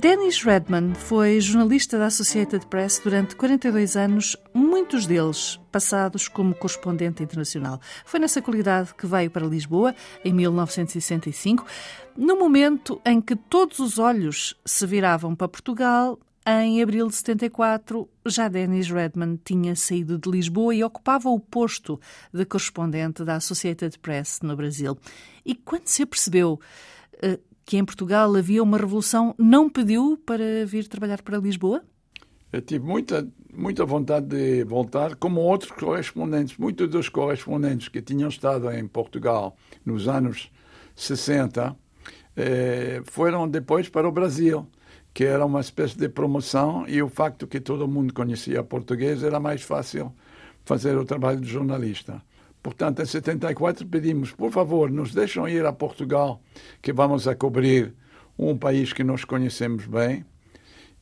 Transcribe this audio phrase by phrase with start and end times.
[0.00, 7.22] Dennis Redman foi jornalista da Associated Press durante 42 anos, muitos deles passados como correspondente
[7.22, 7.78] internacional.
[8.06, 9.94] Foi nessa qualidade que veio para Lisboa
[10.24, 11.66] em 1965,
[12.16, 16.18] no momento em que todos os olhos se viravam para Portugal.
[16.46, 22.00] Em abril de 74, já Dennis Redman tinha saído de Lisboa e ocupava o posto
[22.32, 24.96] de correspondente da Associated Press no Brasil.
[25.44, 26.58] E quando se apercebeu
[27.20, 27.38] eh,
[27.70, 31.80] que em Portugal havia uma revolução, não pediu para vir trabalhar para Lisboa?
[32.52, 36.58] Eu tive muita, muita vontade de voltar, como outros correspondentes.
[36.58, 40.50] Muitos dos correspondentes que tinham estado em Portugal nos anos
[40.96, 41.76] 60
[42.36, 44.66] eh, foram depois para o Brasil,
[45.14, 49.38] que era uma espécie de promoção, e o facto que todo mundo conhecia português era
[49.38, 50.12] mais fácil
[50.64, 52.20] fazer o trabalho de jornalista.
[52.62, 56.40] Portanto, em 74 pedimos, por favor, nos deixam ir a Portugal,
[56.82, 57.94] que vamos a cobrir
[58.38, 60.24] um país que nós conhecemos bem.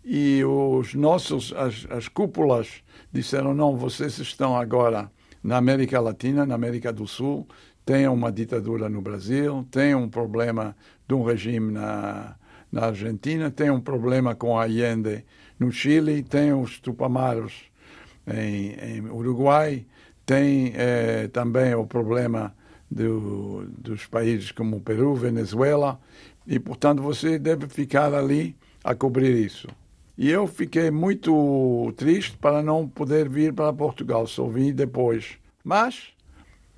[0.04, 5.10] E os nossos, as, as cúpulas disseram, não, vocês estão agora
[5.42, 7.46] na América Latina, na América do Sul,
[7.84, 10.76] tem uma ditadura no Brasil, tem um problema
[11.08, 12.36] de um regime na,
[12.70, 15.24] na Argentina, tem um problema com Allende
[15.58, 17.64] no Chile, tem os Tupamaros
[18.26, 19.86] em, em Uruguai,
[20.28, 22.54] tem eh, também o problema
[22.90, 25.98] do, dos países como Peru, Venezuela,
[26.46, 28.54] e, portanto, você deve ficar ali
[28.84, 29.66] a cobrir isso.
[30.18, 35.38] E eu fiquei muito triste para não poder vir para Portugal, só vim depois.
[35.64, 36.08] Mas.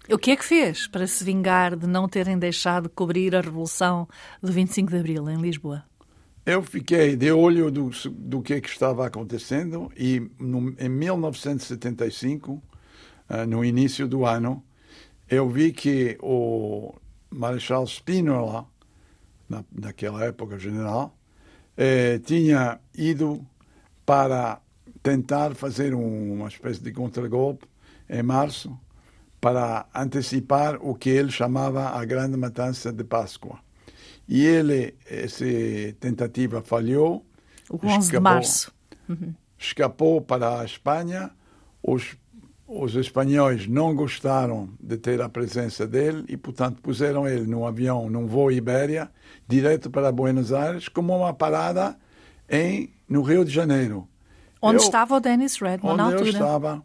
[0.09, 3.41] O que é que fez para se vingar de não terem deixado de cobrir a
[3.41, 4.09] Revolução
[4.41, 5.83] do 25 de Abril em Lisboa?
[6.47, 12.53] Eu fiquei de olho do, do que, é que estava acontecendo e no, em 1975
[12.53, 12.70] uh,
[13.49, 14.63] no início do ano,
[15.29, 16.95] eu vi que o
[17.31, 18.67] Marechal Spínola,
[19.49, 21.17] na, naquela época general,
[21.77, 23.47] eh, tinha ido
[24.05, 24.61] para
[25.03, 27.67] tentar fazer um, uma espécie de contragolpe
[28.09, 28.77] em março
[29.41, 33.59] para antecipar o que ele chamava a grande matança de Páscoa.
[34.29, 35.45] E ele, essa
[35.99, 37.25] tentativa falhou.
[37.69, 38.73] O 11 escapou, de março.
[39.09, 39.35] Uhum.
[39.59, 41.31] Escapou para a Espanha.
[41.83, 42.17] Os
[42.73, 48.09] os espanhóis não gostaram de ter a presença dele e, portanto, puseram ele num avião,
[48.09, 49.11] num voo Ibéria,
[49.49, 51.97] direto para Buenos Aires, como uma parada
[52.49, 54.07] em, no Rio de Janeiro.
[54.63, 56.21] Onde eu, estava o Dennis Redman na altura?
[56.21, 56.83] Onde eu estava.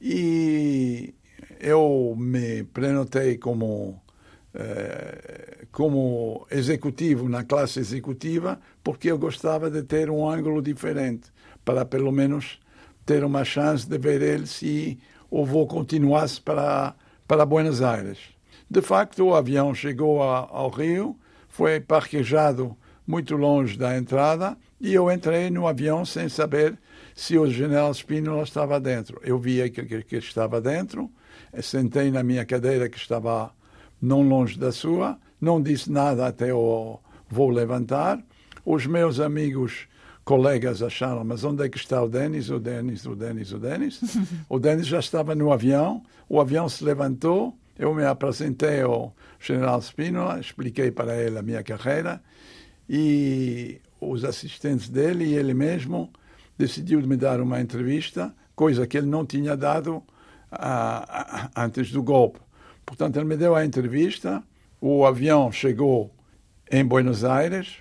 [0.00, 1.14] E
[1.58, 4.00] eu me prenotei como,
[4.54, 11.32] eh, como executivo na classe executiva porque eu gostava de ter um ângulo diferente,
[11.64, 12.60] para pelo menos
[13.04, 14.98] ter uma chance de ver ele se
[15.30, 16.94] o voo continuasse para,
[17.26, 18.18] para Buenos Aires.
[18.68, 21.16] De facto, o avião chegou a, ao Rio,
[21.48, 22.76] foi parquejado
[23.06, 26.76] muito longe da entrada e eu entrei no avião sem saber
[27.14, 29.20] se o general Spínola estava dentro.
[29.22, 31.10] Eu via que, que, que estava dentro,
[31.62, 33.52] sentei na minha cadeira que estava
[34.02, 36.98] não longe da sua, não disse nada até o
[37.28, 38.22] voo levantar.
[38.64, 39.86] Os meus amigos
[40.26, 44.00] colegas acharam, mas onde é que está o Denis, o Denis, o Denis, o Denis?
[44.50, 49.80] o Denis já estava no avião, o avião se levantou, eu me apresentei ao general
[49.80, 52.20] Spínola, expliquei para ele a minha carreira
[52.90, 56.10] e os assistentes dele e ele mesmo
[56.58, 60.02] decidiu me dar uma entrevista, coisa que ele não tinha dado
[61.54, 62.40] antes do golpe.
[62.84, 64.42] Portanto, ele me deu a entrevista,
[64.80, 66.12] o avião chegou
[66.68, 67.76] em Buenos Aires,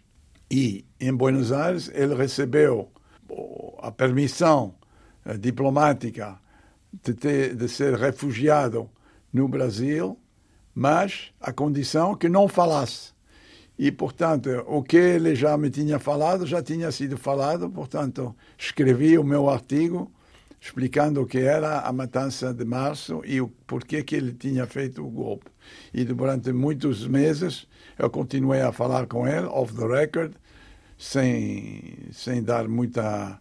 [0.50, 2.90] e em Buenos Aires ele recebeu
[3.80, 4.76] a permissão
[5.26, 6.40] eh, diplomática
[7.04, 8.90] de, ter, de ser refugiado
[9.34, 10.18] no Brasil,
[10.74, 13.14] mas a condição que não falasse.
[13.78, 19.18] E, portanto, o que ele já me tinha falado já tinha sido falado, portanto, escrevi
[19.18, 20.10] o meu artigo
[20.66, 25.06] explicando o que era a matança de março e o porquê que ele tinha feito
[25.06, 25.52] o golpe.
[25.94, 27.68] E durante muitos meses
[28.00, 30.34] eu continuei a falar com ele, off the record,
[30.98, 33.40] sem, sem dar muita.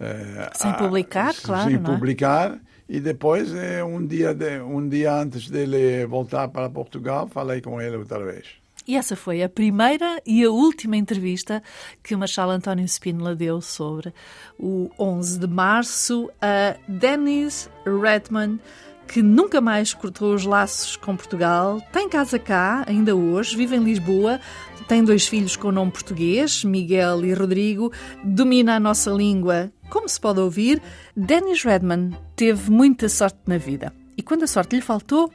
[0.00, 1.70] Uh, sem publicar, a, claro.
[1.70, 1.78] Sem é?
[1.78, 2.58] publicar.
[2.88, 7.80] E depois, eh, um dia, de, um dia antes dele voltar para Portugal, falei com
[7.80, 8.61] ele outra vez.
[8.86, 11.62] E essa foi a primeira e a última entrevista
[12.02, 14.12] que o Marshal António Spínola deu sobre
[14.58, 18.58] o 11 de março a Dennis Redman,
[19.06, 23.84] que nunca mais cortou os laços com Portugal, tem casa cá, ainda hoje, vive em
[23.84, 24.40] Lisboa,
[24.88, 27.92] tem dois filhos com nome português, Miguel e Rodrigo,
[28.24, 30.82] domina a nossa língua, como se pode ouvir.
[31.16, 35.32] Dennis Redman teve muita sorte na vida e quando a sorte lhe faltou,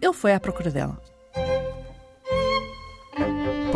[0.00, 1.15] ele foi à procura dela.